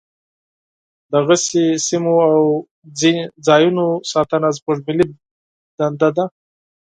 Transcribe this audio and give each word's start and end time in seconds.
دغسې 1.13 1.63
سیمو 1.87 2.15
او 2.31 2.41
ځاینونو 3.47 3.87
ساتنه 4.11 4.47
زموږ 4.57 4.77
ملي 4.87 5.05
دنده 5.77 6.09
ده. 6.15 6.25